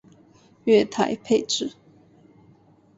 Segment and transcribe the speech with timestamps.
[0.63, 1.73] 月台配置